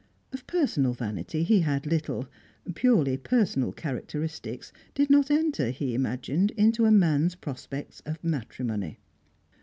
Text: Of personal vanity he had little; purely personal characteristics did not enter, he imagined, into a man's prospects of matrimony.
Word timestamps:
Of 0.33 0.47
personal 0.47 0.93
vanity 0.93 1.43
he 1.43 1.59
had 1.59 1.85
little; 1.85 2.27
purely 2.73 3.17
personal 3.17 3.71
characteristics 3.71 4.73
did 4.95 5.11
not 5.11 5.29
enter, 5.29 5.69
he 5.69 5.93
imagined, 5.93 6.49
into 6.57 6.85
a 6.85 6.91
man's 6.91 7.35
prospects 7.35 8.01
of 8.03 8.23
matrimony. 8.23 8.97